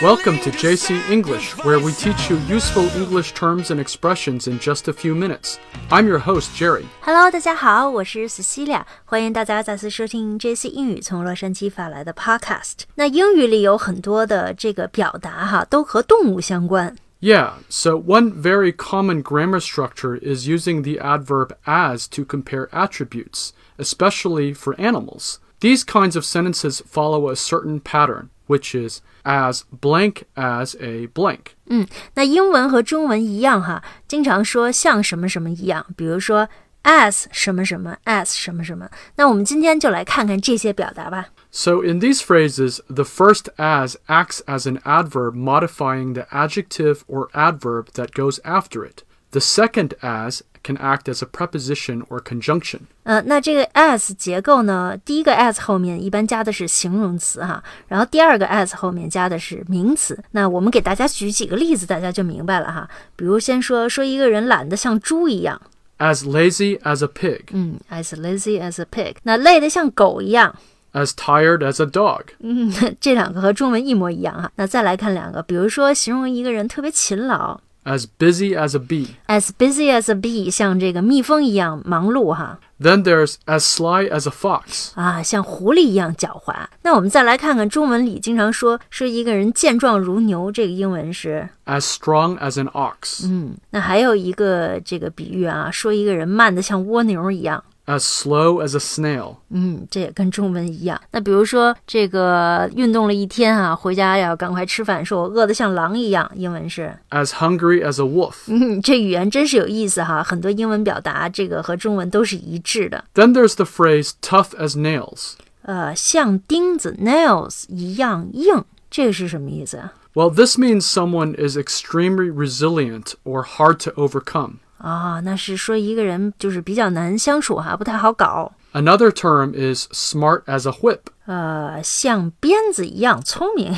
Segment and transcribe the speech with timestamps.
[0.00, 3.70] Welcome to willing JC stand English, with where we voices teach you useful English terms
[3.70, 5.58] and expressions in just a few minutes.
[5.90, 6.84] I'm your host, Jerry.
[7.02, 12.84] Hello，大家好，我是 Cecilia，欢迎大家再次收听 JC 英语从洛杉矶发来的 Podcast。
[12.94, 16.96] 那英语里有很多的这个表达哈，都和动物相关。
[17.20, 23.50] Yeah, so one very common grammar structure is using the adverb as to compare attributes,
[23.76, 25.38] especially for animals.
[25.62, 31.56] These kinds of sentences follow a certain pattern, which is as blank as a blank.
[31.66, 36.48] 嗯，那英文和中文一样哈，经常说像什么什么一样，比如说
[36.84, 38.88] as 什么什么 as 什么什么。
[39.16, 41.26] 那我们今天就来看看这些表达吧。
[41.50, 47.28] So in these phrases, the first as acts as an adverb modifying the adjective or
[47.32, 49.02] adverb that goes after it.
[49.32, 52.80] The second as can act as a preposition or conjunction.
[53.04, 60.22] 呃，那这个 as 结构呢，第一个 as 后面一般加的是形容词哈，然后第二个 as 后面加的是名词。
[60.32, 62.88] 那我们给大家举几个例子，大家就明白了哈。
[63.16, 65.60] 比如先说说一个人懒得像猪一样，
[65.98, 67.42] As lazy as a pig.
[67.52, 70.54] 嗯，as lazy as a pig，那累得像狗一样，
[70.92, 72.22] As tired as a dog.
[72.40, 74.50] 嗯，这两个和中文一模一样哈。
[74.56, 79.14] 那再来看两个，比如说形容一个人特别勤劳 As busy as a bee.
[79.28, 82.58] ，as busy as a bee，像这个蜜蜂一样忙碌哈。
[82.78, 84.90] Then there's as sly as a fox.
[84.94, 86.54] 啊，像狐狸一样狡猾。
[86.82, 93.26] 那我们再来看看中文里经常说说一个人健壮如牛，这个英文是， As strong as an ox.
[93.26, 97.64] 嗯，那还有一个这个比喻啊，说一个人慢得像蜗牛一样。
[97.86, 99.36] As slow as a snail.
[99.48, 101.00] 嗯，这也跟中文一样。
[101.10, 108.34] 那比如说这个运动了一天啊，回家要赶快吃饭，说我饿得像狼一样，英文是， As hungry as a wolf.
[108.48, 113.04] 嗯，这语言真是有意思哈，很多英文表达这个和中文都是一致的。
[113.14, 115.32] Then there's the phrase tough as nails.
[115.62, 119.94] 呃，像钉子 nails 一样硬，这个是什么意思啊？
[120.12, 124.56] Well, this means someone is extremely resilient or hard to overcome.
[124.82, 128.52] 啊，那是说一个人就是比较难相处哈，不太好搞。
[128.72, 131.00] Another term is smart as a whip.
[131.24, 133.74] 呃，像鞭子一样聪明。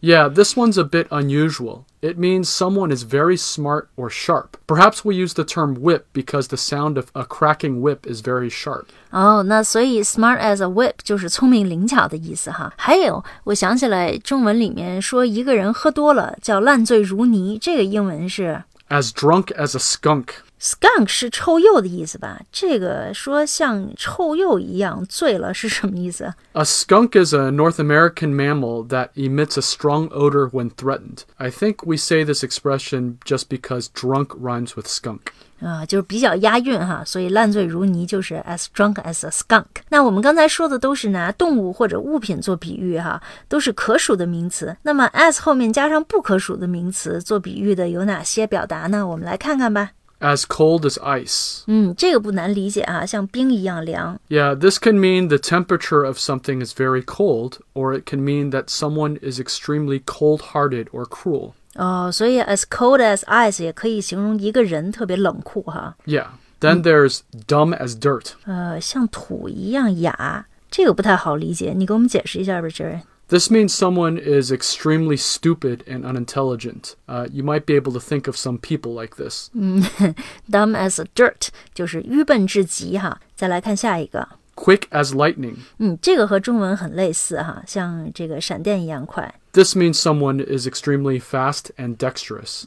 [0.00, 1.82] Yeah, this one's a bit unusual.
[2.00, 4.56] It means someone is very smart or sharp.
[4.66, 8.50] Perhaps we use the term whip because the sound of a cracking whip is very
[8.50, 8.86] sharp.
[9.10, 12.72] 哦，那所以 smart as a whip 就是聪明灵巧的意思哈。
[12.76, 20.41] 还有，我想起来中文里面说一个人喝多了叫烂醉如泥，这个英文是 as drunk as a skunk.
[20.59, 22.41] Skunk 是臭鼬的意思吧？
[22.51, 31.19] 这个说像臭鼬一样醉了是什么意思？A skunk is a North American mammal that emits a strong odor when threatened.
[31.37, 35.19] I think we say this expression just because drunk rhymes with skunk.
[35.59, 39.65] 啊、就是比较押韵哈，所以烂醉如泥就是 as drunk as a skunk。
[39.89, 44.77] 那我们刚才说的都是拿动物或者物品做比喻哈，都是可数的名词。
[44.83, 49.07] 那么 as 后面加上不可数的名词做比喻的有哪些表达呢？
[49.07, 49.91] 我们来看看吧。
[50.20, 51.64] As cold as ice.
[51.66, 54.20] 嗯，这个不难理解啊，像冰一样凉。
[54.28, 58.52] Yeah, this can mean the temperature of something is very cold, or it can mean
[58.52, 61.54] that someone is extremely cold hearted or cruel.
[61.74, 65.96] 哦，所以 as cold as ice 也可以形容一个人特别冷酷哈。
[66.06, 66.26] Yeah.
[66.60, 68.34] Then there's dumb as dirt.
[68.44, 73.00] 呃，像土一样哑，这个不太好理解，你给我们解释一下吧，Jerry。
[73.28, 76.96] This means someone is extremely stupid and unintelligent.
[77.06, 79.48] Uh, you might be able to think of some people like this.
[80.50, 83.20] Dumb as dirt 就是愚笨至极哈。
[83.34, 84.28] 再来看下一个。
[84.54, 85.54] Quick as lightning.
[85.78, 89.34] 嗯，这个和中文很类似哈，像这个闪电一样快。
[89.56, 92.64] This means someone is extremely fast and dexterous.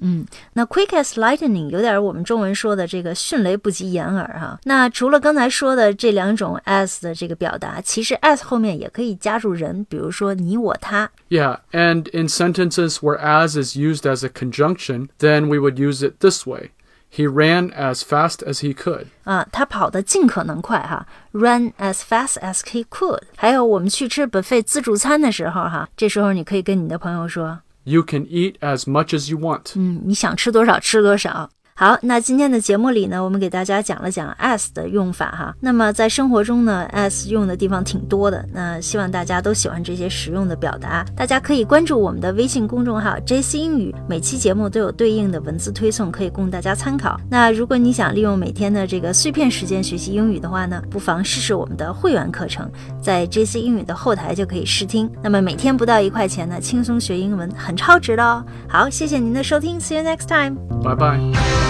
[0.53, 4.59] 那 quick as lightning 有点我们中文说的这个迅雷不及掩耳哈。
[4.66, 11.09] 那除了刚才说的这两种 as 的这个表达，其实 as 后面也可以加入人，比如说你、我、他。
[11.28, 16.08] Yeah, and in sentences where as is used as a conjunction, then we would use
[16.08, 16.70] it this way.
[17.12, 19.06] He ran as fast as he could.
[19.23, 23.22] 啊，他跑得尽可能快哈，run as fast as he could。
[23.38, 29.72] 还有我们去吃 buffet 自助餐的时候哈，这时候你可以跟你的朋友说， You can eat as much as you want.
[29.76, 31.50] 嗯，你想吃多少吃多少。
[31.80, 35.54] 好，那今天的节目里呢，我们给大家讲了讲 as 的用法哈。
[35.60, 38.44] 那么在生活中呢，as 用的地方挺多的。
[38.53, 41.03] 那希望大家都喜欢这些实用的表达。
[41.16, 47.18] 大家可以关注我们的微信公众号 JC 英语，每期节目都有对应的文字推送，可以供大家参考。
[47.30, 55.10] 那如果你想利用每天的这个碎片时间学习英语的话呢，不妨试试我们的会员课程，在 JC 英语的后台就可以试听。
[55.22, 58.44] 那么每天不到一块钱呢，轻松学英文，很超值的哦。
[58.68, 60.56] 好，谢谢您的收听，See you next time。
[60.82, 61.70] Bye bye.